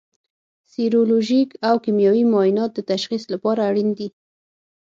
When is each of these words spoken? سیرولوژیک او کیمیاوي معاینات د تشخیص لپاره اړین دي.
سیرولوژیک 0.71 1.49
او 1.67 1.75
کیمیاوي 1.83 2.23
معاینات 2.31 2.71
د 2.73 2.79
تشخیص 2.91 3.23
لپاره 3.33 3.59
اړین 3.69 3.89
دي. 3.97 4.07